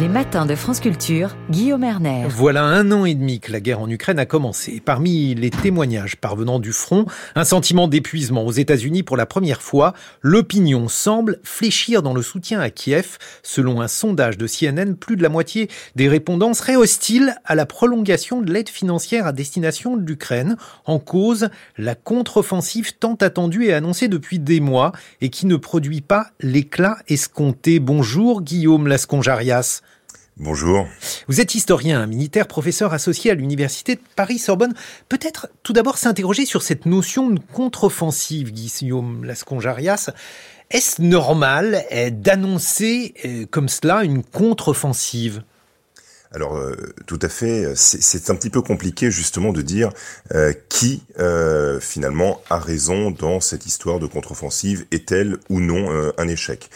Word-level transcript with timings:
Les 0.00 0.08
matins 0.08 0.46
de 0.46 0.54
France 0.54 0.78
Culture, 0.78 1.34
Guillaume. 1.50 1.78
Voilà 2.28 2.62
un 2.62 2.92
an 2.92 3.04
et 3.04 3.14
demi 3.14 3.40
que 3.40 3.50
la 3.50 3.60
guerre 3.60 3.80
en 3.80 3.88
Ukraine 3.88 4.18
a 4.18 4.26
commencé. 4.26 4.80
Parmi 4.84 5.34
les 5.34 5.50
témoignages 5.50 6.16
parvenant 6.16 6.60
du 6.60 6.72
front, 6.72 7.06
un 7.34 7.44
sentiment 7.44 7.88
d'épuisement 7.88 8.44
aux 8.44 8.52
États-Unis 8.52 9.02
pour 9.02 9.16
la 9.16 9.26
première 9.26 9.62
fois, 9.62 9.94
l'opinion 10.20 10.88
semble 10.88 11.40
fléchir 11.42 12.02
dans 12.02 12.14
le 12.14 12.22
soutien 12.22 12.60
à 12.60 12.70
Kiev. 12.70 13.18
Selon 13.42 13.80
un 13.80 13.88
sondage 13.88 14.38
de 14.38 14.46
CNN, 14.46 14.94
plus 14.94 15.16
de 15.16 15.22
la 15.22 15.28
moitié 15.28 15.68
des 15.96 16.08
répondants 16.08 16.54
seraient 16.54 16.76
hostiles 16.76 17.34
à 17.44 17.54
la 17.54 17.66
prolongation 17.66 18.40
de 18.40 18.52
l'aide 18.52 18.68
financière 18.68 19.26
à 19.26 19.32
destination 19.32 19.96
de 19.96 20.06
l'Ukraine. 20.06 20.56
En 20.84 20.98
cause, 20.98 21.48
la 21.76 21.94
contre-offensive 21.94 22.98
tant 22.98 23.14
attendue 23.14 23.66
et 23.66 23.72
annoncée 23.72 24.08
depuis 24.08 24.38
des 24.38 24.60
mois 24.60 24.92
et 25.20 25.30
qui 25.30 25.46
ne 25.46 25.56
produit 25.56 26.02
pas 26.02 26.28
l'éclat 26.40 26.98
escompté. 27.08 27.80
Bonjour 27.80 28.42
Guillaume 28.42 28.86
Lasconjarias. 28.86 29.82
Bonjour. 30.40 30.86
Vous 31.26 31.40
êtes 31.40 31.56
historien, 31.56 32.06
militaire, 32.06 32.46
professeur 32.46 32.92
associé 32.92 33.32
à 33.32 33.34
l'université 33.34 33.96
de 33.96 34.00
Paris-Sorbonne. 34.14 34.72
Peut-être 35.08 35.48
tout 35.64 35.72
d'abord 35.72 35.98
s'interroger 35.98 36.46
sur 36.46 36.62
cette 36.62 36.86
notion 36.86 37.28
de 37.28 37.40
contre-offensive, 37.52 38.52
Guillaume 38.52 39.24
Lasconjarias. 39.24 40.10
Est-ce 40.70 41.02
normal 41.02 41.84
eh, 41.90 42.12
d'annoncer 42.12 43.14
eh, 43.24 43.46
comme 43.46 43.68
cela 43.68 44.04
une 44.04 44.22
contre-offensive? 44.22 45.42
Alors 46.30 46.56
euh, 46.56 46.76
tout 47.06 47.18
à 47.22 47.28
fait, 47.28 47.72
c'est 47.74 48.28
un 48.30 48.34
petit 48.34 48.50
peu 48.50 48.60
compliqué 48.60 49.10
justement 49.10 49.52
de 49.52 49.62
dire 49.62 49.90
euh, 50.34 50.52
qui 50.68 51.02
euh, 51.18 51.80
finalement 51.80 52.42
a 52.50 52.58
raison 52.58 53.10
dans 53.10 53.40
cette 53.40 53.64
histoire 53.64 53.98
de 53.98 54.06
contre-offensive, 54.06 54.84
est-elle 54.90 55.38
ou 55.48 55.60
non 55.60 55.88
un 56.18 56.28
échec? 56.28 56.68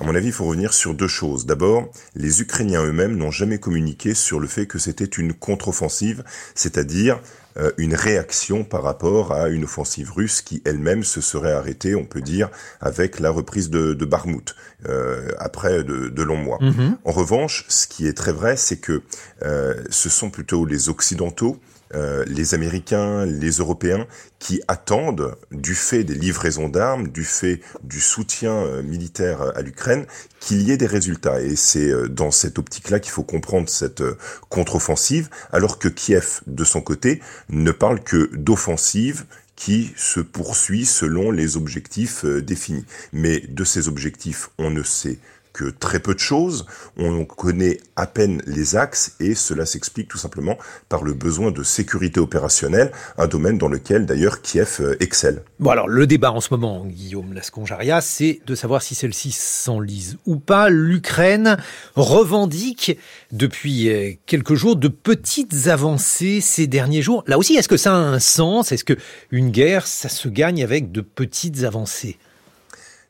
À 0.00 0.04
mon 0.04 0.14
avis, 0.14 0.26
il 0.26 0.32
faut 0.32 0.44
revenir 0.44 0.74
sur 0.74 0.92
deux 0.94 1.08
choses. 1.08 1.46
D'abord, 1.46 1.88
les 2.16 2.40
Ukrainiens 2.40 2.84
eux-mêmes 2.84 3.16
n'ont 3.16 3.30
jamais 3.30 3.58
communiqué 3.58 4.14
sur 4.14 4.40
le 4.40 4.48
fait 4.48 4.66
que 4.66 4.78
c'était 4.78 5.04
une 5.04 5.32
contre-offensive, 5.32 6.24
c'est-à-dire 6.54 7.20
euh, 7.56 7.70
une 7.78 7.94
réaction 7.94 8.64
par 8.64 8.82
rapport 8.82 9.32
à 9.32 9.48
une 9.48 9.62
offensive 9.62 10.10
russe 10.10 10.42
qui 10.42 10.60
elle-même 10.64 11.04
se 11.04 11.20
serait 11.20 11.52
arrêtée, 11.52 11.94
on 11.94 12.04
peut 12.04 12.20
dire, 12.20 12.50
avec 12.80 13.20
la 13.20 13.30
reprise 13.30 13.70
de, 13.70 13.94
de 13.94 14.04
Barmout 14.04 14.56
euh, 14.88 15.30
après 15.38 15.84
de, 15.84 16.22
longs 16.22 16.36
mois. 16.36 16.58
Mm-hmm. 16.58 16.96
En 17.04 17.12
revanche, 17.12 17.64
ce 17.68 17.86
qui 17.86 18.08
est 18.08 18.14
très 18.14 18.32
vrai, 18.32 18.56
c'est 18.56 18.78
que 18.78 19.02
euh, 19.42 19.74
ce 19.90 20.08
sont 20.08 20.30
plutôt 20.30 20.66
les 20.66 20.88
Occidentaux 20.88 21.60
euh, 21.94 22.24
les 22.26 22.54
Américains, 22.54 23.24
les 23.24 23.50
Européens, 23.50 24.06
qui 24.38 24.60
attendent, 24.68 25.36
du 25.52 25.74
fait 25.74 26.04
des 26.04 26.14
livraisons 26.14 26.68
d'armes, 26.68 27.08
du 27.08 27.24
fait 27.24 27.60
du 27.82 28.00
soutien 28.00 28.52
euh, 28.52 28.82
militaire 28.82 29.52
à 29.56 29.62
l'Ukraine, 29.62 30.06
qu'il 30.40 30.62
y 30.62 30.72
ait 30.72 30.76
des 30.76 30.86
résultats. 30.86 31.40
Et 31.40 31.56
c'est 31.56 31.88
euh, 31.88 32.08
dans 32.08 32.30
cette 32.30 32.58
optique-là 32.58 33.00
qu'il 33.00 33.12
faut 33.12 33.22
comprendre 33.22 33.68
cette 33.68 34.02
contre-offensive, 34.48 35.28
alors 35.52 35.78
que 35.78 35.88
Kiev, 35.88 36.40
de 36.46 36.64
son 36.64 36.80
côté, 36.80 37.20
ne 37.48 37.70
parle 37.70 38.02
que 38.02 38.30
d'offensive 38.34 39.24
qui 39.56 39.92
se 39.96 40.20
poursuit 40.20 40.84
selon 40.84 41.30
les 41.30 41.56
objectifs 41.56 42.24
définis. 42.24 42.84
Mais 43.12 43.40
de 43.40 43.62
ces 43.62 43.88
objectifs, 43.88 44.50
on 44.58 44.70
ne 44.70 44.82
sait 44.82 45.18
que 45.54 45.70
très 45.70 46.00
peu 46.00 46.14
de 46.14 46.18
choses, 46.18 46.66
on 46.98 47.24
connaît 47.24 47.78
à 47.96 48.06
peine 48.06 48.42
les 48.44 48.76
axes 48.76 49.14
et 49.20 49.34
cela 49.34 49.64
s'explique 49.64 50.08
tout 50.08 50.18
simplement 50.18 50.58
par 50.88 51.04
le 51.04 51.14
besoin 51.14 51.52
de 51.52 51.62
sécurité 51.62 52.20
opérationnelle, 52.20 52.90
un 53.16 53.28
domaine 53.28 53.56
dans 53.56 53.68
lequel 53.68 54.04
d'ailleurs 54.04 54.42
Kiev 54.42 54.78
euh, 54.80 54.96
excelle. 55.00 55.42
Bon 55.60 55.70
alors 55.70 55.88
le 55.88 56.06
débat 56.06 56.32
en 56.32 56.40
ce 56.40 56.48
moment, 56.50 56.84
Guillaume 56.84 57.32
Lasconjaria, 57.32 58.00
c'est 58.00 58.40
de 58.44 58.54
savoir 58.56 58.82
si 58.82 58.96
celle-ci 58.96 59.30
s'enlise 59.30 60.18
ou 60.26 60.36
pas. 60.36 60.68
L'Ukraine 60.68 61.56
revendique 61.94 62.98
depuis 63.30 63.88
euh, 63.88 64.12
quelques 64.26 64.54
jours 64.54 64.74
de 64.74 64.88
petites 64.88 65.68
avancées 65.68 66.40
ces 66.40 66.66
derniers 66.66 67.02
jours. 67.02 67.22
Là 67.28 67.38
aussi, 67.38 67.54
est-ce 67.54 67.68
que 67.68 67.76
ça 67.76 67.94
a 67.94 67.98
un 67.98 68.18
sens? 68.18 68.72
Est-ce 68.72 68.84
que 68.84 68.96
une 69.30 69.50
guerre, 69.50 69.86
ça 69.86 70.08
se 70.08 70.28
gagne 70.28 70.64
avec 70.64 70.90
de 70.90 71.00
petites 71.00 71.62
avancées? 71.62 72.18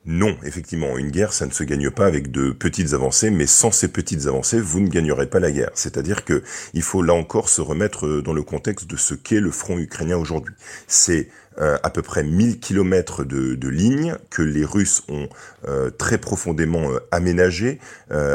Non, 0.06 0.36
effectivement, 0.44 0.98
une 0.98 1.10
guerre, 1.10 1.32
ça 1.32 1.46
ne 1.46 1.50
se 1.50 1.64
gagne 1.64 1.90
pas 1.90 2.04
avec 2.04 2.30
de 2.30 2.50
petites 2.50 2.92
avancées, 2.92 3.30
mais 3.30 3.46
sans 3.46 3.70
ces 3.70 3.88
petites 3.88 4.26
avancées, 4.26 4.60
vous 4.60 4.80
ne 4.80 4.88
gagnerez 4.88 5.26
pas 5.26 5.40
la 5.40 5.50
guerre. 5.50 5.70
C'est-à-dire 5.72 6.26
que 6.26 6.42
il 6.74 6.82
faut 6.82 7.02
là 7.02 7.14
encore 7.14 7.48
se 7.48 7.62
remettre 7.62 8.20
dans 8.20 8.34
le 8.34 8.42
contexte 8.42 8.86
de 8.86 8.96
ce 8.96 9.14
qu'est 9.14 9.40
le 9.40 9.50
front 9.50 9.78
ukrainien 9.78 10.18
aujourd'hui. 10.18 10.54
C'est 10.88 11.28
euh, 11.60 11.76
à 11.84 11.90
peu 11.90 12.02
près 12.02 12.24
1000 12.24 12.58
kilomètres 12.58 13.22
de, 13.22 13.54
de 13.54 13.68
lignes 13.68 14.16
que 14.28 14.42
les 14.42 14.64
Russes 14.64 15.02
ont 15.08 15.28
euh, 15.68 15.88
très 15.90 16.18
profondément 16.18 16.90
euh, 16.90 16.98
aménagé, 17.10 17.78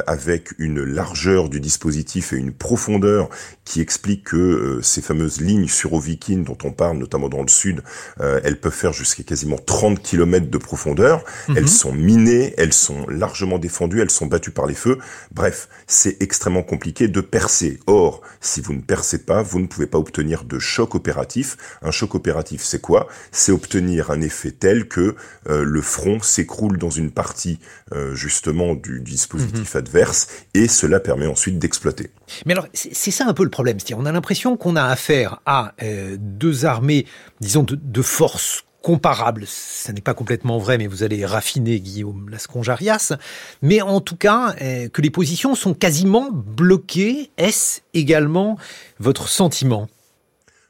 avec 0.07 0.49
une 0.57 0.83
largeur 0.83 1.47
du 1.47 1.61
dispositif 1.61 2.33
et 2.33 2.35
une 2.35 2.51
profondeur 2.51 3.29
qui 3.63 3.79
explique 3.79 4.25
que 4.25 4.79
ces 4.81 5.01
fameuses 5.01 5.39
lignes 5.39 5.67
sur 5.67 5.93
Ovikin 5.93 6.39
dont 6.39 6.57
on 6.65 6.71
parle 6.71 6.97
notamment 6.97 7.29
dans 7.29 7.41
le 7.41 7.47
sud, 7.47 7.81
elles 8.19 8.59
peuvent 8.59 8.73
faire 8.73 8.91
jusqu'à 8.91 9.23
quasiment 9.23 9.57
30 9.57 10.01
kilomètres 10.01 10.49
de 10.49 10.57
profondeur. 10.57 11.23
Mhm. 11.47 11.57
Elles 11.57 11.69
sont 11.69 11.93
minées, 11.93 12.53
elles 12.57 12.73
sont 12.73 13.07
largement 13.07 13.57
défendues, 13.57 14.01
elles 14.01 14.09
sont 14.09 14.25
battues 14.25 14.51
par 14.51 14.65
les 14.65 14.73
feux. 14.73 14.97
Bref, 15.31 15.69
c'est 15.87 16.21
extrêmement 16.21 16.63
compliqué 16.63 17.07
de 17.07 17.21
percer. 17.21 17.79
Or, 17.87 18.21
si 18.41 18.59
vous 18.59 18.73
ne 18.73 18.81
percez 18.81 19.19
pas, 19.19 19.41
vous 19.41 19.59
ne 19.59 19.67
pouvez 19.67 19.87
pas 19.87 19.97
obtenir 19.97 20.43
de 20.43 20.59
choc 20.59 20.95
opératif. 20.95 21.57
Un 21.81 21.91
choc 21.91 22.15
opératif, 22.15 22.63
c'est 22.63 22.81
quoi? 22.81 23.08
C'est 23.31 23.51
obtenir 23.51 24.11
un 24.11 24.21
effet 24.21 24.51
tel 24.51 24.87
que 24.87 25.15
euh, 25.49 25.63
le 25.63 25.81
front 25.81 26.21
s'écroule 26.21 26.77
dans 26.77 26.89
une 26.89 27.11
partie 27.11 27.59
euh, 27.93 28.15
justement 28.15 28.75
du 28.75 29.01
dispositif 29.01 29.73
mhm. 29.73 29.79
adverse 29.79 30.27
et 30.53 30.67
cela 30.67 30.99
permet 30.99 31.27
ensuite 31.27 31.59
d'exploiter. 31.59 32.11
Mais 32.45 32.53
alors 32.53 32.67
c'est 32.73 33.11
ça 33.11 33.25
un 33.27 33.33
peu 33.33 33.43
le 33.43 33.49
problème, 33.49 33.79
c'est-à-dire 33.79 33.97
on 33.97 34.05
a 34.05 34.11
l'impression 34.11 34.57
qu'on 34.57 34.75
a 34.75 34.83
affaire 34.83 35.41
à 35.45 35.73
euh, 35.83 36.17
deux 36.19 36.65
armées, 36.65 37.05
disons 37.39 37.63
de, 37.63 37.75
de 37.75 38.01
force 38.01 38.63
comparables. 38.81 39.43
Ce 39.45 39.91
n'est 39.91 40.01
pas 40.01 40.13
complètement 40.13 40.57
vrai, 40.57 40.77
mais 40.77 40.87
vous 40.87 41.03
allez 41.03 41.25
raffiner 41.25 41.81
Guillaume 41.81 42.29
Lasconjarias. 42.29 43.13
Mais 43.61 43.81
en 43.81 43.99
tout 43.99 44.15
cas, 44.15 44.55
que 44.93 45.01
les 45.01 45.09
positions 45.09 45.53
sont 45.53 45.73
quasiment 45.73 46.29
bloquées. 46.31 47.29
Est-ce 47.37 47.81
également 47.93 48.57
votre 48.97 49.27
sentiment? 49.27 49.89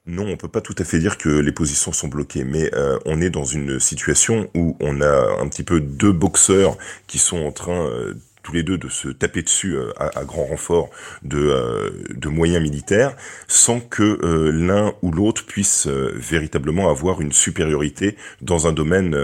Non, 0.10 0.28
on 0.28 0.38
peut 0.38 0.48
pas 0.48 0.62
tout 0.62 0.76
à 0.80 0.84
fait 0.84 0.98
dire 0.98 1.18
que 1.18 1.30
les 1.30 1.52
positions 1.52 1.92
sont 1.92 2.08
bloquées, 2.08 2.44
mais 2.44 2.74
euh, 2.74 2.98
on 3.06 3.22
est 3.22 3.30
dans 3.30 3.44
une 3.44 3.80
situation 3.80 4.50
où 4.56 4.76
on 4.80 5.02
a 5.02 5.40
un 5.40 5.48
petit 5.48 5.64
peu 5.64 5.80
deux 5.80 6.12
boxeurs 6.12 6.78
qui 7.06 7.20
sont 7.20 7.38
en 7.38 7.52
train 7.52 7.86
euh, 7.86 8.16
tous 8.44 8.54
les 8.54 8.64
deux 8.64 8.78
de 8.78 8.90
se 8.90 9.10
taper 9.10 9.42
dessus 9.42 9.76
euh, 9.76 9.92
à, 9.98 10.24
grand 10.24 10.46
renfort 10.46 10.90
de, 11.24 11.38
euh, 11.38 11.90
de 12.16 12.30
moyens 12.30 12.62
militaires, 12.62 13.16
sans 13.48 13.80
que 13.80 14.20
euh, 14.24 14.52
l'un 14.52 14.94
ou 15.02 15.12
l'autre 15.12 15.46
puisse 15.46 15.88
véritablement 15.88 16.90
avoir 16.90 17.22
une 17.22 17.32
supériorité 17.32 18.16
dans 18.42 18.68
un 18.68 18.72
domaine 18.72 19.16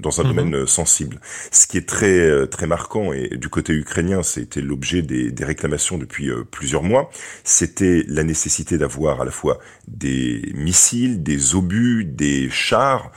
dans 0.00 0.20
un 0.20 0.24
mhm. 0.24 0.34
domaine 0.34 0.66
sensible. 0.66 1.20
Ce 1.50 1.66
qui 1.66 1.78
est 1.78 1.88
très 1.88 2.46
très 2.48 2.66
marquant 2.66 3.12
et 3.12 3.36
du 3.36 3.48
côté 3.48 3.72
ukrainien, 3.72 4.22
c'était 4.22 4.60
l'objet 4.60 5.02
des, 5.02 5.30
des 5.30 5.44
réclamations 5.44 5.98
depuis 5.98 6.30
plusieurs 6.50 6.82
mois, 6.82 7.10
c'était 7.44 8.04
la 8.08 8.22
nécessité 8.22 8.78
d'avoir 8.78 9.20
à 9.20 9.24
la 9.24 9.30
fois 9.30 9.58
des 9.86 10.52
missiles, 10.54 11.22
des 11.22 11.54
obus, 11.54 12.04
des 12.04 12.48
chars, 12.50 13.10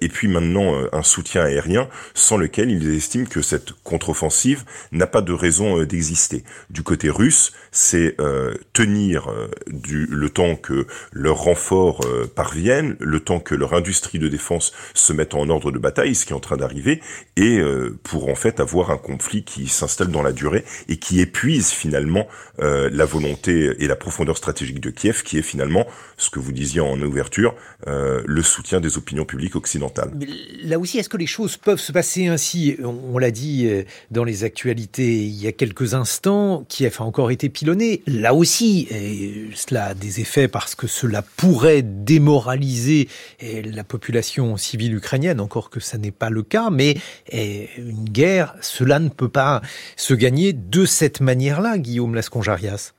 et 0.00 0.08
puis 0.08 0.28
maintenant 0.28 0.74
un 0.92 1.02
soutien 1.02 1.42
aérien, 1.42 1.88
sans 2.14 2.36
lequel 2.36 2.70
ils 2.70 2.94
estiment 2.94 3.26
que 3.26 3.42
cette 3.42 3.72
contre-offensive 3.82 4.64
n'a 4.92 5.06
pas 5.06 5.22
de 5.22 5.32
raison 5.32 5.80
euh, 5.80 5.86
d'exister. 5.86 6.44
Du 6.70 6.82
côté 6.82 7.10
russe, 7.10 7.52
c'est 7.70 8.14
euh, 8.20 8.54
tenir 8.72 9.28
euh, 9.28 9.48
le 9.66 10.28
temps 10.30 10.56
que 10.56 10.86
leurs 11.12 11.38
renforts 11.38 12.00
parviennent, 12.34 12.96
le 13.00 13.20
temps 13.20 13.40
que 13.40 13.54
leur 13.54 13.74
industrie 13.74 14.18
de 14.18 14.28
défense 14.28 14.72
se 14.94 15.12
mette 15.12 15.34
en 15.34 15.48
ordre 15.48 15.70
de 15.70 15.78
bataille, 15.78 16.14
ce 16.14 16.24
qui 16.24 16.32
est 16.32 16.36
en 16.36 16.40
train 16.40 16.56
d'arriver, 16.56 17.00
et 17.36 17.60
pour 18.02 18.28
en 18.28 18.34
fait 18.34 18.60
avoir 18.60 18.90
un 18.90 18.96
conflit 18.96 19.44
qui 19.44 19.68
s'installe 19.68 20.08
dans 20.08 20.22
la 20.22 20.32
durée 20.32 20.64
et 20.88 20.96
qui 20.96 21.20
épuise 21.20 21.70
finalement 21.70 22.26
la 22.58 23.04
volonté 23.04 23.72
et 23.78 23.86
la 23.86 23.96
profondeur 23.96 24.36
stratégique 24.36 24.80
de 24.80 24.90
Kiev, 24.90 25.22
qui 25.22 25.38
est 25.38 25.42
finalement 25.42 25.86
ce 26.16 26.30
que 26.30 26.38
vous 26.38 26.52
disiez 26.52 26.80
en 26.80 27.00
ouverture, 27.00 27.54
le 27.86 28.42
soutien 28.42 28.80
des 28.80 28.96
opinions 28.96 29.24
publiques 29.24 29.56
occidentales. 29.56 30.12
là 30.62 30.78
aussi, 30.78 30.98
est-ce 30.98 31.08
que 31.08 31.16
les 31.16 31.26
choses 31.26 31.56
peuvent 31.56 31.80
se 31.80 31.92
passer 31.92 32.26
ainsi? 32.26 32.76
On, 32.82 33.18
l'a 33.18 33.30
dit 33.30 33.68
dans 34.10 34.24
les 34.24 34.44
il 34.64 35.34
y 35.34 35.46
a 35.46 35.52
quelques 35.52 35.94
instants, 35.94 36.64
Kiev 36.68 36.96
a 36.98 37.04
encore 37.04 37.30
été 37.30 37.48
pilonné. 37.48 38.02
Là 38.06 38.34
aussi, 38.34 38.88
cela 39.54 39.86
a 39.86 39.94
des 39.94 40.20
effets 40.20 40.48
parce 40.48 40.74
que 40.74 40.86
cela 40.86 41.22
pourrait 41.22 41.82
démoraliser 41.82 43.08
la 43.40 43.84
population 43.84 44.56
civile 44.56 44.94
ukrainienne, 44.94 45.40
encore 45.40 45.70
que 45.70 45.80
ça 45.80 45.98
n'est 45.98 46.10
pas 46.10 46.30
le 46.30 46.42
cas, 46.42 46.70
mais 46.70 46.96
une 47.32 48.08
guerre, 48.08 48.56
cela 48.60 48.98
ne 48.98 49.08
peut 49.08 49.28
pas 49.28 49.62
se 49.96 50.14
gagner 50.14 50.52
de 50.52 50.84
cette 50.84 51.20
manière-là, 51.20 51.78
Guillaume 51.78 52.14
Lasconjarias. 52.14 52.92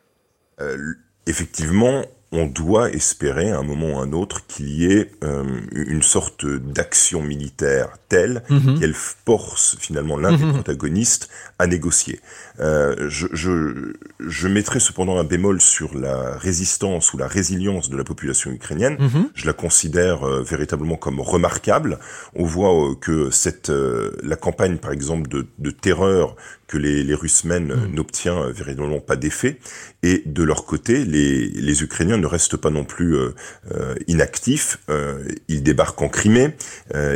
Euh, 0.60 0.94
effectivement, 1.26 2.04
on 2.32 2.46
doit 2.46 2.92
espérer 2.92 3.52
à 3.52 3.60
un 3.60 3.64
moment 3.64 3.94
ou 3.94 4.00
à 4.00 4.02
un 4.02 4.12
autre 4.12 4.46
qu'il 4.48 4.70
y 4.70 4.92
ait 4.92 5.12
euh, 5.24 5.46
une 5.72 6.02
sorte 6.02 6.46
d'action 6.46 7.22
militaire 7.22 7.98
telle 8.10 8.44
mhm. 8.50 8.80
qu'elle 8.80 8.94
force 8.94 9.78
finalement 9.80 10.18
l'un 10.18 10.36
des 10.36 10.44
mhm. 10.44 10.54
protagonistes 10.54 11.30
à 11.58 11.68
négocier. 11.68 12.20
Euh, 12.60 13.08
je, 13.10 13.28
je, 13.32 13.94
je, 14.20 14.48
mettrai 14.48 14.80
cependant 14.80 15.18
un 15.18 15.24
bémol 15.24 15.62
sur 15.62 15.98
la 15.98 16.38
résistance 16.38 17.14
ou 17.14 17.18
la 17.18 17.28
résilience 17.28 17.90
de 17.90 17.96
la 17.96 18.04
population 18.04 18.52
ukrainienne. 18.52 18.98
Mhm. 19.00 19.30
Je 19.34 19.46
la 19.46 19.54
considère 19.54 20.28
euh, 20.28 20.44
véritablement 20.44 20.98
comme 20.98 21.22
remarquable. 21.22 21.98
On 22.36 22.44
voit 22.44 22.96
que 23.00 23.30
cette 23.32 23.70
la 23.70 24.36
campagne, 24.36 24.78
par 24.78 24.92
exemple, 24.92 25.30
de, 25.30 25.48
de 25.60 25.72
terreur 25.72 26.36
que 26.68 26.78
les, 26.78 27.04
les 27.04 27.14
Russes 27.14 27.46
mènent 27.46 27.88
n'obtient 27.94 28.50
véritablement 28.50 29.00
pas 29.00 29.16
d'effet. 29.16 29.60
Et 30.04 30.24
de 30.26 30.44
leur 30.44 30.66
côté, 30.66 31.06
les, 31.06 31.48
les 31.48 31.84
Ukrainiens 31.84 32.18
ne 32.18 32.27
restent 32.28 32.58
pas 32.58 32.70
non 32.70 32.84
plus 32.84 33.16
euh, 33.16 33.34
euh, 33.74 33.96
inactifs. 34.08 34.80
Euh, 34.90 35.24
ils 35.48 35.64
débarquent 35.64 36.02
en 36.02 36.10
Crimée, 36.10 36.56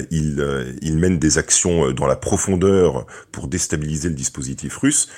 ils, 0.09 0.77
ils 0.81 0.97
mènent 0.97 1.19
des 1.19 1.37
actions 1.37 1.91
dans 1.91 2.07
la 2.07 2.15
profondeur 2.15 3.05
pour 3.31 3.47
déstabiliser 3.47 4.09
le 4.09 4.15
dispositif 4.15 4.77
russe. 4.77 5.09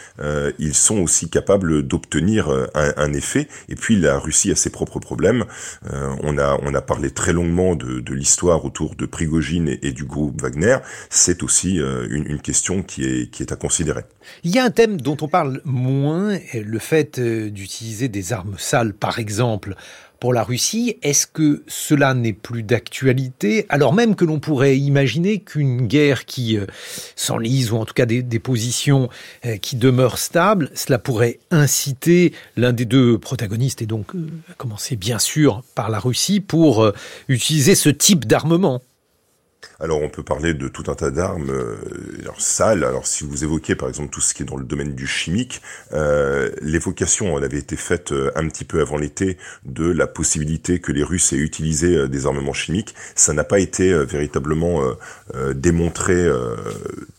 ils 0.59 0.73
sont 0.73 0.99
aussi 0.99 1.29
capables 1.29 1.83
d'obtenir 1.83 2.49
un, 2.75 3.13
effet. 3.13 3.47
Et 3.69 3.75
puis 3.75 3.95
la 3.95 4.17
Russie 4.19 4.51
a 4.51 4.55
ses 4.55 4.69
propres 4.69 4.99
problèmes. 4.99 5.45
on 5.91 6.37
a 6.37 6.57
on 6.61 6.73
a 6.73 6.81
parlé 6.81 7.11
très 7.11 7.33
longuement 7.33 7.75
de, 7.75 8.13
l'histoire 8.13 8.65
autour 8.65 8.95
de 8.95 9.05
Prigogine 9.05 9.67
et, 9.67 9.79
et, 9.83 9.91
du 9.91 10.05
groupe 10.05 10.41
Wagner. 10.41 10.77
C'est 11.09 11.43
aussi 11.43 11.77
une, 11.77 12.25
une 12.27 12.41
question 12.41 12.83
qui 12.83 13.05
est 13.05 13.31
qui 13.31 13.43
est 13.43 13.51
à 13.51 13.55
considérer. 13.55 14.03
Il 14.43 14.51
y 14.51 14.59
a 14.59 14.63
un 14.63 14.71
thème 14.71 14.99
dont 14.99 15.17
on 15.21 15.27
parle 15.27 15.61
moins, 15.65 16.37
le 16.53 16.79
fait 16.79 17.19
d'utiliser 17.19 18.07
des 18.07 18.33
armes 18.33 18.55
sales, 18.57 18.93
par 18.93 19.19
exemple, 19.19 19.75
pour 20.23 20.31
la 20.31 20.45
Russie, 20.45 20.95
est-ce 21.01 21.27
que 21.27 21.63
cela 21.67 22.13
n'est 22.13 22.31
plus 22.31 22.63
d'actualité, 22.63 23.65
alors 23.67 23.91
même 23.91 24.15
que 24.15 24.23
l'on 24.23 24.39
pourrait 24.39 24.77
imaginer 24.77 25.39
qu'une 25.39 25.85
guerre 25.85 26.23
qui 26.23 26.57
euh, 26.57 26.65
s'enlise, 27.17 27.73
ou 27.73 27.75
en 27.75 27.83
tout 27.83 27.93
cas 27.93 28.05
des, 28.05 28.23
positions 28.39 29.09
euh, 29.45 29.57
qui 29.57 29.75
demeurent 29.75 30.17
stables, 30.17 30.69
cela 30.75 30.97
pourrait 30.97 31.39
inciter 31.51 32.31
l'un 32.55 32.71
des 32.71 32.85
deux 32.85 33.17
protagonistes, 33.17 33.81
et 33.81 33.85
donc 33.85 34.15
euh, 34.15 34.29
à 34.49 34.53
commencer 34.53 34.95
bien 34.95 35.19
sûr 35.19 35.61
par 35.75 35.89
la 35.89 35.99
Russie, 35.99 36.39
pour 36.39 36.89
utiliser 37.27 37.75
ce 37.75 37.89
type 37.89 38.25
d'armement? 38.25 38.81
Alors 39.79 40.01
on 40.01 40.09
peut 40.09 40.23
parler 40.23 40.53
de 40.53 40.67
tout 40.67 40.83
un 40.87 40.95
tas 40.95 41.11
d'armes 41.11 41.51
euh, 41.51 41.75
sales. 42.37 42.83
Alors 42.83 43.07
si 43.07 43.23
vous 43.23 43.43
évoquez 43.43 43.75
par 43.75 43.89
exemple 43.89 44.09
tout 44.09 44.21
ce 44.21 44.33
qui 44.33 44.43
est 44.43 44.45
dans 44.45 44.57
le 44.57 44.65
domaine 44.65 44.93
du 44.95 45.07
chimique, 45.07 45.61
euh, 45.93 46.51
l'évocation 46.61 47.37
elle 47.37 47.43
avait 47.43 47.59
été 47.59 47.75
faite 47.75 48.11
euh, 48.11 48.31
un 48.35 48.47
petit 48.47 48.65
peu 48.65 48.81
avant 48.81 48.97
l'été 48.97 49.37
de 49.65 49.89
la 49.89 50.07
possibilité 50.07 50.79
que 50.79 50.91
les 50.91 51.03
Russes 51.03 51.33
aient 51.33 51.37
utilisé 51.37 51.95
euh, 51.95 52.07
des 52.07 52.25
armements 52.25 52.53
chimiques. 52.53 52.95
Ça 53.15 53.33
n'a 53.33 53.43
pas 53.43 53.59
été 53.59 53.93
véritablement 54.05 54.81
démontré 55.55 56.27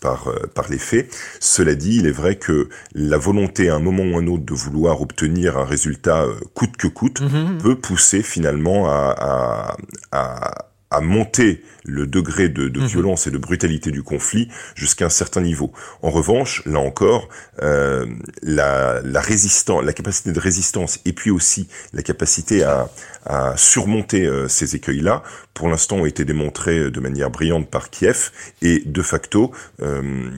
par 0.00 0.28
par 0.54 0.68
les 0.68 0.78
faits. 0.78 1.14
Cela 1.40 1.74
dit, 1.74 1.96
il 1.96 2.06
est 2.06 2.12
vrai 2.12 2.36
que 2.36 2.68
la 2.94 3.16
volonté 3.16 3.68
à 3.68 3.76
un 3.76 3.78
moment 3.78 4.04
ou 4.04 4.18
un 4.18 4.26
autre 4.26 4.44
de 4.44 4.54
vouloir 4.54 5.00
obtenir 5.00 5.58
un 5.58 5.64
résultat 5.64 6.26
coûte 6.54 6.76
que 6.76 6.88
coûte 6.88 7.20
mm-hmm. 7.20 7.58
peut 7.58 7.76
pousser 7.76 8.22
finalement 8.22 8.88
à, 8.88 9.14
à, 9.18 9.76
à 10.12 10.73
à 10.94 11.00
monter 11.00 11.62
le 11.84 12.06
degré 12.06 12.48
de, 12.48 12.68
de 12.68 12.80
mhm. 12.80 12.86
violence 12.86 13.26
et 13.26 13.30
de 13.30 13.38
brutalité 13.38 13.90
du 13.90 14.02
conflit 14.02 14.48
jusqu'à 14.74 15.06
un 15.06 15.10
certain 15.10 15.40
niveau. 15.40 15.72
En 16.02 16.10
revanche, 16.10 16.62
là 16.66 16.78
encore, 16.78 17.28
euh, 17.62 18.06
la, 18.42 19.00
la 19.02 19.20
résistance, 19.20 19.84
la 19.84 19.92
capacité 19.92 20.32
de 20.32 20.40
résistance 20.40 21.00
et 21.04 21.12
puis 21.12 21.30
aussi 21.30 21.68
la 21.92 22.02
capacité 22.02 22.62
à, 22.62 22.88
à 23.26 23.56
surmonter 23.56 24.26
euh, 24.26 24.48
ces 24.48 24.76
écueils-là, 24.76 25.22
pour 25.52 25.68
l'instant 25.68 25.96
ont 25.96 26.06
été 26.06 26.24
démontrés 26.24 26.90
de 26.90 27.00
manière 27.00 27.30
brillante 27.30 27.68
par 27.68 27.90
Kiev 27.90 28.30
et 28.62 28.82
de 28.86 29.02
facto, 29.02 29.52
euh, 29.82 30.30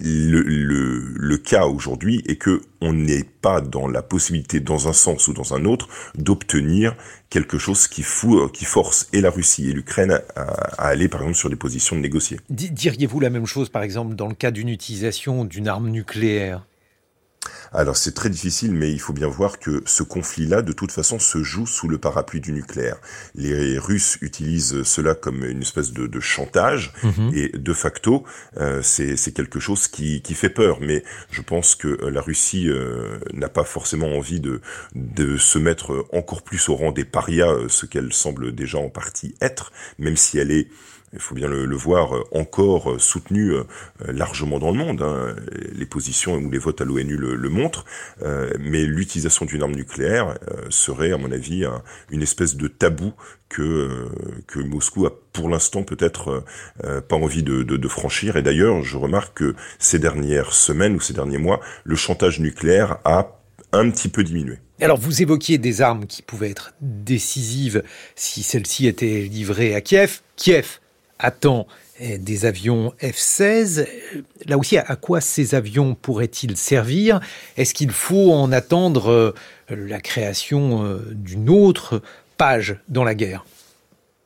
le, 0.00 0.42
le, 0.42 1.12
le, 1.16 1.38
cas 1.38 1.66
aujourd'hui 1.66 2.22
est 2.26 2.36
que 2.36 2.62
on 2.80 2.92
n'est 2.92 3.24
pas 3.24 3.60
dans 3.60 3.88
la 3.88 4.02
possibilité, 4.02 4.60
dans 4.60 4.88
un 4.88 4.92
sens 4.92 5.26
ou 5.28 5.32
dans 5.32 5.54
un 5.54 5.64
autre, 5.64 5.88
d'obtenir 6.16 6.94
quelque 7.30 7.58
chose 7.58 7.88
qui, 7.88 8.02
fou, 8.02 8.48
qui 8.48 8.64
force 8.64 9.08
et 9.12 9.20
la 9.20 9.30
Russie 9.30 9.68
et 9.68 9.72
l'Ukraine 9.72 10.12
à, 10.36 10.42
à, 10.42 10.86
aller, 10.88 11.08
par 11.08 11.22
exemple, 11.22 11.36
sur 11.36 11.50
des 11.50 11.56
positions 11.56 11.96
de 11.96 12.00
négocier. 12.00 12.38
Diriez-vous 12.48 13.20
la 13.20 13.30
même 13.30 13.46
chose, 13.46 13.68
par 13.68 13.82
exemple, 13.82 14.14
dans 14.14 14.28
le 14.28 14.34
cas 14.34 14.50
d'une 14.50 14.68
utilisation 14.68 15.44
d'une 15.44 15.66
arme 15.66 15.88
nucléaire? 15.88 16.64
Alors 17.72 17.96
c'est 17.96 18.14
très 18.14 18.30
difficile, 18.30 18.72
mais 18.72 18.90
il 18.90 19.00
faut 19.00 19.12
bien 19.12 19.28
voir 19.28 19.58
que 19.58 19.82
ce 19.86 20.02
conflit-là, 20.02 20.62
de 20.62 20.72
toute 20.72 20.92
façon, 20.92 21.18
se 21.18 21.42
joue 21.42 21.66
sous 21.66 21.88
le 21.88 21.98
parapluie 21.98 22.40
du 22.40 22.52
nucléaire. 22.52 22.96
Les 23.34 23.78
Russes 23.78 24.18
utilisent 24.20 24.82
cela 24.82 25.14
comme 25.14 25.44
une 25.44 25.62
espèce 25.62 25.92
de, 25.92 26.06
de 26.06 26.20
chantage, 26.20 26.92
mhm. 27.02 27.30
et 27.34 27.48
de 27.50 27.72
facto, 27.72 28.24
euh, 28.56 28.80
c'est 28.82 29.32
quelque 29.32 29.60
chose 29.60 29.88
qui, 29.88 30.22
qui, 30.22 30.34
fait 30.34 30.50
peur. 30.50 30.78
Mais 30.80 31.04
je 31.30 31.42
pense 31.42 31.74
que 31.74 31.88
la 31.88 32.20
Russie 32.20 32.68
euh, 32.68 33.18
n'a 33.32 33.48
pas 33.48 33.64
forcément 33.64 34.16
envie 34.16 34.40
de, 34.40 34.60
de 34.94 35.36
se 35.36 35.58
mettre 35.58 36.06
encore 36.12 36.42
plus 36.42 36.68
au 36.68 36.76
rang 36.76 36.92
des 36.92 37.04
parias, 37.04 37.50
euh, 37.50 37.68
ce 37.68 37.86
qu'elle 37.86 38.12
semble 38.12 38.54
déjà 38.54 38.78
en 38.78 38.88
partie 38.88 39.34
être, 39.40 39.72
même 39.98 40.16
si 40.16 40.38
elle 40.38 40.50
est 40.50 40.68
il 41.14 41.20
faut 41.20 41.34
bien 41.34 41.48
le, 41.48 41.74
voir, 41.74 42.12
encore 42.32 43.00
soutenu 43.00 43.54
largement 44.06 44.58
dans 44.58 44.70
le 44.70 44.76
monde. 44.76 45.00
Hein. 45.00 45.34
Les 45.72 45.86
positions 45.86 46.34
ou 46.34 46.50
les 46.50 46.58
votes 46.58 46.82
à 46.82 46.84
l'ONU 46.84 47.16
le, 47.16 47.48
montrent. 47.58 47.84
mais 48.58 48.84
l'utilisation 48.84 49.44
d'une 49.46 49.62
arme 49.62 49.74
nucléaire 49.74 50.38
serait, 50.70 51.12
à 51.12 51.18
mon 51.18 51.32
avis, 51.32 51.64
une 52.10 52.22
espèce 52.22 52.56
de 52.56 52.68
tabou 52.68 53.12
que, 53.48 54.08
que 54.46 54.60
Moscou 54.60 55.06
a 55.06 55.12
pour 55.32 55.48
l'instant 55.48 55.82
peut-être 55.82 56.44
pas 57.08 57.16
envie 57.16 57.42
de, 57.42 57.62
de 57.62 57.88
franchir. 57.88 58.36
Et 58.36 58.42
d'ailleurs, 58.42 58.82
je 58.82 58.96
remarque 58.96 59.38
que 59.38 59.54
ces 59.78 59.98
dernières 59.98 60.52
semaines 60.52 60.94
ou 60.94 61.00
ces 61.00 61.14
derniers 61.14 61.38
mois, 61.38 61.60
le 61.84 61.96
chantage 61.96 62.40
nucléaire 62.40 62.98
a 63.04 63.38
un 63.72 63.90
petit 63.90 64.08
peu 64.08 64.24
diminué. 64.24 64.58
Alors 64.80 64.98
vous 64.98 65.22
évoquiez 65.22 65.58
des 65.58 65.82
armes 65.82 66.06
qui 66.06 66.22
pouvaient 66.22 66.50
être 66.50 66.72
décisives 66.80 67.82
si 68.14 68.42
celles-ci 68.42 68.86
étaient 68.86 69.22
livrées 69.22 69.74
à 69.74 69.80
Kiev. 69.80 70.20
Kiev 70.36 70.78
attend 71.18 71.66
des 72.00 72.46
avions 72.46 72.92
F-16. 73.00 73.86
Là 74.46 74.58
aussi, 74.58 74.78
à 74.78 74.96
quoi 74.96 75.20
ces 75.20 75.54
avions 75.54 75.94
pourraient-ils 75.94 76.56
servir? 76.56 77.20
Est-ce 77.56 77.74
qu'il 77.74 77.90
faut 77.90 78.32
en 78.32 78.52
attendre 78.52 79.10
euh, 79.10 79.34
la 79.68 80.00
création 80.00 80.84
euh, 80.84 81.00
d'une 81.12 81.50
autre 81.50 82.02
page 82.36 82.76
dans 82.88 83.04
la 83.04 83.14
guerre? 83.14 83.44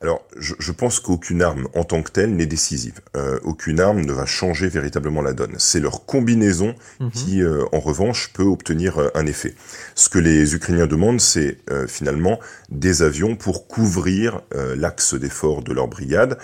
Alors, 0.03 0.25
je, 0.37 0.53
je 0.59 0.71
pense 0.73 0.99
qu'aucune 0.99 1.41
arme 1.41 1.69
en 1.75 1.85
tant 1.85 2.03
que 2.03 2.11
telle 2.11 2.35
n'est 2.35 2.45
décisive. 2.45 2.99
Euh, 3.15 3.39
aucune 3.43 3.79
arme 3.79 4.01
ne 4.01 4.11
va 4.11 4.25
changer 4.25 4.67
véritablement 4.67 5.21
la 5.21 5.31
donne. 5.31 5.55
C'est 5.59 5.79
leur 5.79 6.05
combinaison 6.05 6.75
mhm. 6.99 7.11
qui, 7.11 7.41
euh, 7.41 7.63
en 7.71 7.79
revanche, 7.79 8.33
peut 8.33 8.43
obtenir 8.43 8.97
euh, 8.97 9.07
un 9.15 9.25
effet. 9.25 9.55
Ce 9.95 10.09
que 10.09 10.19
les 10.19 10.55
Ukrainiens 10.55 10.87
demandent, 10.87 11.21
c'est 11.21 11.57
finalement 11.87 12.39
des 12.69 13.01
avions 13.01 13.35
pour 13.35 13.67
couvrir 13.67 14.41
l'axe 14.75 15.13
d'effort 15.13 15.63
de 15.63 15.71
leur 15.71 15.87
brigade, 15.87 16.37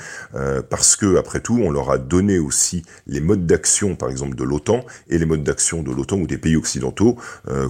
parce 0.70 0.96
que, 0.96 1.18
après 1.18 1.40
tout, 1.40 1.60
on 1.62 1.72
leur 1.72 1.92
a 1.92 1.98
donné 1.98 2.40
aussi 2.40 2.84
les 3.08 3.20
modes 3.20 3.46
d'action, 3.46 3.96
par 3.96 4.10
exemple, 4.10 4.36
de 4.36 4.44
l'OTAN, 4.44 4.86
et 5.10 5.18
les 5.18 5.26
modes 5.26 5.44
d'action 5.44 5.84
de 5.84 5.92
l'OTAN 5.92 6.18
ou 6.18 6.28
des 6.28 6.38
pays 6.38 6.56
occidentaux 6.56 7.18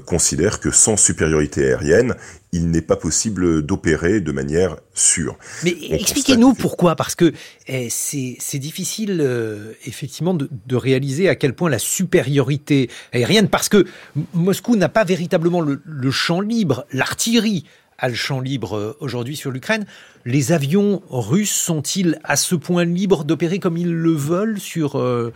considèrent 0.05 0.59
que 0.59 0.71
sans 0.71 0.97
supériorité 0.97 1.65
aérienne, 1.65 2.15
il 2.51 2.71
n'est 2.71 2.81
pas 2.81 2.95
possible 2.95 3.61
d'opérer 3.61 4.21
de 4.21 4.31
manière 4.31 4.77
sûre. 4.93 5.37
Mais 5.63 5.75
expliquez-nous 5.91 6.53
pourquoi, 6.53 6.95
parce 6.95 7.15
que 7.15 7.31
eh, 7.67 7.89
c'est 7.89 8.59
difficile 8.59 9.19
euh, 9.21 9.73
effectivement 9.85 10.33
de, 10.33 10.49
de, 10.65 10.75
réaliser 10.75 11.29
à 11.29 11.35
quel 11.35 11.53
point 11.53 11.69
la 11.69 11.79
supériorité 11.79 12.89
aérienne, 13.13 13.49
parce 13.49 13.69
que 13.69 13.85
Moscou 14.33 14.75
n'a 14.75 14.89
pas 14.89 15.03
véritablement 15.03 15.61
le, 15.61 15.81
le 15.85 16.11
champ 16.11 16.41
libre, 16.41 16.85
l'artillerie 16.91 17.65
a 17.99 18.07
le 18.07 18.15
champ 18.15 18.39
libre 18.39 18.77
euh, 18.77 18.97
aujourd'hui 18.99 19.35
sur 19.35 19.51
l'Ukraine. 19.51 19.85
Les 20.25 20.51
avions 20.51 21.01
russes 21.09 21.51
sont-ils 21.51 22.19
à 22.23 22.35
ce 22.35 22.55
point 22.55 22.85
libres 22.85 23.23
d'opérer 23.23 23.59
comme 23.59 23.77
ils 23.77 23.93
le 23.93 24.11
veulent 24.11 24.59
sur 24.59 24.97
euh, 24.97 25.33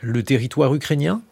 le 0.00 0.22
territoire 0.22 0.74
ukrainien? 0.74 1.22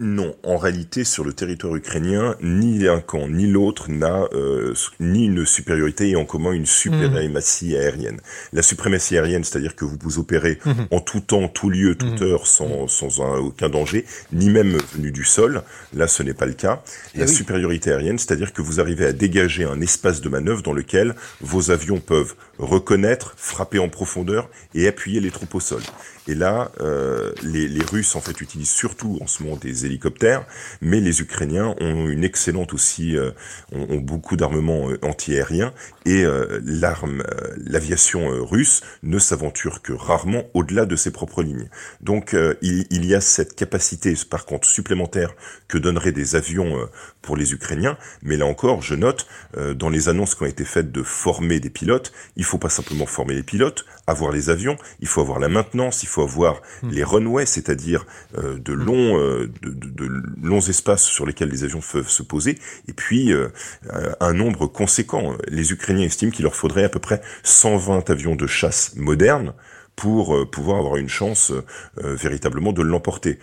Non, 0.00 0.36
en 0.44 0.58
réalité, 0.58 1.02
sur 1.02 1.24
le 1.24 1.32
territoire 1.32 1.74
ukrainien, 1.74 2.36
ni 2.40 2.78
l'un 2.78 3.00
camp 3.00 3.28
ni 3.28 3.48
l'autre 3.48 3.90
n'a 3.90 4.28
euh, 4.32 4.72
ni 5.00 5.24
une 5.24 5.44
supériorité 5.44 6.10
et 6.10 6.14
en 6.14 6.24
commun 6.24 6.52
une 6.52 6.66
suprématie 6.66 7.72
mmh. 7.72 7.80
aérienne. 7.80 8.20
La 8.52 8.62
suprématie 8.62 9.16
aérienne, 9.16 9.42
c'est-à-dire 9.42 9.74
que 9.74 9.84
vous 9.84 9.96
vous 10.00 10.20
opérez 10.20 10.60
mmh. 10.64 10.72
en 10.92 11.00
tout 11.00 11.18
temps, 11.18 11.48
tout 11.48 11.68
lieu, 11.68 11.96
toute 11.96 12.20
mmh. 12.20 12.24
heure, 12.24 12.46
sans, 12.46 12.86
sans 12.86 13.18
aucun 13.38 13.68
danger, 13.68 14.04
ni 14.32 14.50
même 14.50 14.78
venu 14.94 15.10
du 15.10 15.24
sol. 15.24 15.62
Là, 15.92 16.06
ce 16.06 16.22
n'est 16.22 16.34
pas 16.34 16.46
le 16.46 16.52
cas. 16.52 16.80
Eh 17.16 17.18
la 17.18 17.26
supériorité 17.26 17.90
aérienne, 17.90 18.18
c'est-à-dire 18.18 18.52
que 18.52 18.62
vous 18.62 18.78
arrivez 18.78 19.04
à 19.04 19.12
dégager 19.12 19.64
un 19.64 19.80
espace 19.80 20.20
de 20.20 20.28
manœuvre 20.28 20.62
dans 20.62 20.74
lequel 20.74 21.16
vos 21.40 21.72
avions 21.72 21.98
peuvent 21.98 22.36
reconnaître, 22.58 23.34
frapper 23.36 23.78
en 23.78 23.88
profondeur 23.88 24.48
et 24.74 24.88
appuyer 24.88 25.20
les 25.20 25.30
troupes 25.30 25.54
au 25.54 25.60
sol. 25.60 25.82
Et 26.28 26.34
là, 26.34 26.70
euh, 26.80 27.32
les, 27.42 27.68
les, 27.68 27.82
Russes 27.82 28.14
en 28.14 28.20
fait 28.20 28.38
utilisent 28.42 28.68
surtout 28.68 29.18
en 29.22 29.26
ce 29.26 29.42
moment 29.42 29.56
des 29.56 29.86
hélicoptères, 29.86 30.44
mais 30.82 31.00
les 31.00 31.22
Ukrainiens 31.22 31.74
ont 31.80 32.06
une 32.06 32.22
excellente 32.22 32.74
aussi, 32.74 33.16
euh, 33.16 33.30
ont, 33.72 33.96
beaucoup 33.96 34.36
d'armements 34.36 34.90
euh, 34.90 34.98
anti-aériens 35.00 35.72
et 36.04 36.24
euh, 36.24 36.60
l'arme, 36.64 37.22
l'aviation 37.56 38.28
russe 38.44 38.82
ne 39.02 39.18
s'aventure 39.18 39.80
que 39.80 39.94
rarement 39.94 40.44
au-delà 40.52 40.84
de 40.84 40.96
ses 40.96 41.10
propres 41.10 41.42
lignes. 41.42 41.70
Donc 42.02 42.34
il, 42.62 42.86
il, 42.90 43.04
y 43.06 43.14
a 43.14 43.20
cette 43.20 43.54
capacité, 43.54 44.14
par 44.28 44.46
contre, 44.46 44.66
supplémentaire 44.66 45.34
que 45.66 45.78
donneraient 45.78 46.12
des 46.12 46.36
avions 46.36 46.88
pour 47.22 47.36
les 47.36 47.52
Ukrainiens. 47.52 47.98
Mais 48.22 48.36
là 48.36 48.46
encore, 48.46 48.82
je 48.82 48.94
note 48.94 49.26
dans 49.76 49.90
les 49.90 50.08
annonces 50.08 50.34
qui 50.34 50.42
ont 50.42 50.46
été 50.46 50.64
faites 50.64 50.90
de 50.92 51.02
former 51.02 51.60
des 51.60 51.70
pilotes, 51.70 52.12
il 52.36 52.44
faut 52.48 52.58
pas 52.58 52.68
simplement 52.68 53.06
former 53.06 53.34
les 53.34 53.42
pilotes, 53.42 53.84
avoir 54.06 54.32
les 54.32 54.50
avions, 54.50 54.76
il 55.00 55.06
faut 55.06 55.20
avoir 55.20 55.38
la 55.38 55.48
maintenance, 55.48 56.02
il 56.02 56.08
faut 56.08 56.22
avoir 56.22 56.62
hmm. 56.82 56.90
les 56.90 57.04
runways, 57.04 57.46
c'est-à-dire 57.46 58.06
euh, 58.38 58.58
de 58.58 58.74
hmm. 58.74 58.84
longs 58.84 59.18
euh, 59.18 59.50
de, 59.62 59.70
de, 59.70 60.08
longs 60.42 60.60
espaces 60.60 61.04
sur 61.04 61.26
lesquels 61.26 61.50
les 61.50 61.64
avions 61.64 61.80
peuvent 61.80 62.08
se 62.08 62.22
poser, 62.22 62.58
et 62.88 62.92
puis 62.92 63.32
euh, 63.32 63.48
un 64.20 64.32
nombre 64.32 64.66
conséquent. 64.66 65.36
Les 65.48 65.72
Ukrainiens 65.72 66.06
estiment 66.06 66.30
qu'il 66.30 66.44
leur 66.44 66.56
faudrait 66.56 66.84
à 66.84 66.88
peu 66.88 66.98
près 66.98 67.20
120 67.42 68.10
avions 68.10 68.36
de 68.36 68.46
chasse 68.46 68.94
modernes 68.96 69.52
pour 69.94 70.48
pouvoir 70.50 70.78
avoir 70.78 70.96
une 70.96 71.08
chance 71.08 71.52
véritablement 71.96 72.72
de 72.72 72.82
l'emporter. 72.82 73.40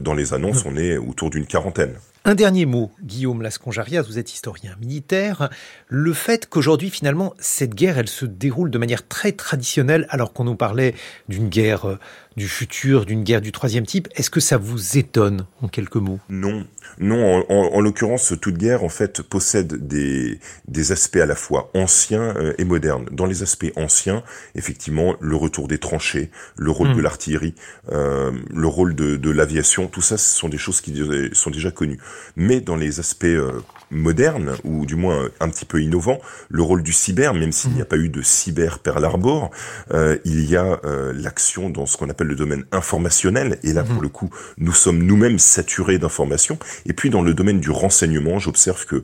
dans 0.00 0.14
les 0.14 0.34
annonces, 0.34 0.64
hmm. 0.64 0.68
on 0.72 0.76
est 0.76 0.96
autour 0.96 1.30
d'une 1.30 1.46
quarantaine. 1.46 1.94
Un 2.26 2.34
dernier 2.34 2.64
mot, 2.64 2.90
Guillaume 3.02 3.42
Lasconjarias, 3.42 4.00
vous 4.00 4.18
êtes 4.18 4.32
historien 4.32 4.74
militaire. 4.80 5.50
Le 5.88 6.14
fait 6.14 6.48
qu'aujourd'hui, 6.48 6.88
finalement, 6.88 7.34
cette 7.38 7.74
guerre, 7.74 7.98
elle 7.98 8.08
se 8.08 8.24
déroule 8.24 8.70
de 8.70 8.78
manière 8.78 9.06
très 9.06 9.32
traditionnelle, 9.32 10.06
alors 10.08 10.32
qu'on 10.32 10.44
nous 10.44 10.56
parlait 10.56 10.94
d'une 11.28 11.50
guerre 11.50 11.86
euh, 11.86 11.98
du 12.38 12.48
futur, 12.48 13.04
d'une 13.04 13.24
guerre 13.24 13.42
du 13.42 13.52
troisième 13.52 13.84
type, 13.84 14.08
est-ce 14.16 14.30
que 14.30 14.40
ça 14.40 14.56
vous 14.56 14.96
étonne, 14.96 15.46
en 15.60 15.68
quelques 15.68 15.96
mots? 15.96 16.18
Non, 16.30 16.66
non. 16.98 17.44
En, 17.50 17.80
l'occurrence, 17.82 18.32
toute 18.40 18.56
guerre, 18.56 18.84
en 18.84 18.88
fait, 18.88 19.20
possède 19.20 19.86
des, 19.86 20.40
des 20.66 20.92
aspects 20.92 21.18
à 21.18 21.26
la 21.26 21.36
fois 21.36 21.70
anciens 21.74 22.34
euh, 22.36 22.54
et 22.56 22.64
modernes. 22.64 23.06
Dans 23.12 23.26
les 23.26 23.42
aspects 23.42 23.70
anciens, 23.76 24.22
effectivement, 24.54 25.14
le 25.20 25.36
retour 25.36 25.68
des 25.68 25.78
tranchées, 25.78 26.30
le 26.56 26.70
rôle 26.70 26.88
de 26.88 26.94
hmm. 26.94 27.00
l'artillerie, 27.00 27.54
euh, 27.92 28.32
le 28.50 28.66
rôle 28.66 28.94
de, 28.94 29.16
de 29.16 29.30
l'aviation, 29.30 29.88
tout 29.88 30.00
ça, 30.02 30.16
ce 30.16 30.34
sont 30.34 30.48
des 30.48 30.58
choses 30.58 30.80
qui 30.80 30.98
sont 31.34 31.50
déjà 31.50 31.70
connues 31.70 31.98
mais 32.36 32.60
dans 32.60 32.76
les 32.76 33.00
aspects 33.00 33.24
euh, 33.24 33.60
modernes, 33.90 34.56
ou 34.64 34.86
du 34.86 34.96
moins 34.96 35.28
un 35.40 35.48
petit 35.48 35.64
peu 35.64 35.82
innovants, 35.82 36.18
le 36.48 36.62
rôle 36.62 36.82
du 36.82 36.92
cyber, 36.92 37.34
même 37.34 37.52
s'il 37.52 37.70
n'y 37.70 37.80
a 37.80 37.84
mhm. 37.84 37.88
pas 37.88 37.96
eu 37.96 38.08
de 38.08 38.22
cyber 38.22 38.78
Pearl 38.78 39.04
Harbor, 39.04 39.50
euh, 39.92 40.18
il 40.24 40.48
y 40.48 40.56
a 40.56 40.80
euh, 40.84 41.12
l'action 41.14 41.70
dans 41.70 41.86
ce 41.86 41.96
qu'on 41.96 42.08
appelle 42.10 42.26
le 42.26 42.34
domaine 42.34 42.64
informationnel, 42.72 43.58
et 43.62 43.72
là, 43.72 43.82
pour 43.82 43.96
mhm. 43.96 44.02
le 44.02 44.08
coup, 44.08 44.30
nous 44.58 44.72
sommes 44.72 45.02
nous-mêmes 45.02 45.38
saturés 45.38 45.98
d'informations, 45.98 46.58
et 46.86 46.92
puis 46.92 47.10
dans 47.10 47.22
le 47.22 47.34
domaine 47.34 47.60
du 47.60 47.70
renseignement, 47.70 48.38
j'observe 48.38 48.86
que 48.86 49.02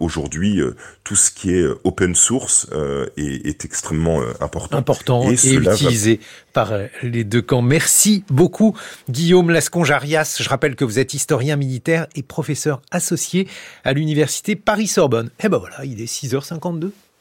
aujourd'hui, 0.00 0.60
tout 1.04 1.16
ce 1.16 1.30
qui 1.30 1.54
est 1.54 1.66
open 1.84 2.14
source 2.14 2.68
est, 3.16 3.46
est, 3.46 3.64
extrêmement 3.64 4.20
important. 4.40 4.76
Important 4.76 5.30
et, 5.30 5.34
utilisé 5.34 6.20
par 6.52 6.72
les 7.02 7.24
deux 7.24 7.42
camps. 7.42 7.62
Merci 7.62 8.24
beaucoup, 8.28 8.76
Guillaume 9.08 9.50
Lasconge-Arias. 9.50 10.38
Je 10.40 10.48
rappelle 10.48 10.76
que 10.76 10.84
vous 10.84 10.98
êtes 10.98 11.14
historien 11.14 11.56
militaire 11.56 12.06
et 12.14 12.22
professeur 12.22 12.41
associé 12.90 13.48
à 13.84 13.92
l'université 13.92 14.56
Paris-Sorbonne. 14.56 15.26
Et 15.38 15.46
eh 15.46 15.48
ben 15.48 15.58
voilà, 15.58 15.84
il 15.84 16.00
est 16.00 16.12
6h52. 16.12 16.90